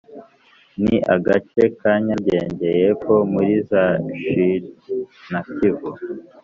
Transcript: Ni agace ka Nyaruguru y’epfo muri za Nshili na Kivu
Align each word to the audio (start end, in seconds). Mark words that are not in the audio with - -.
Ni 0.83 0.95
agace 1.15 1.61
ka 1.79 1.91
Nyaruguru 2.05 2.69
y’epfo 2.79 3.15
muri 3.33 3.53
za 3.69 3.83
Nshili 4.07 4.57
na 5.31 5.39
Kivu 5.53 5.89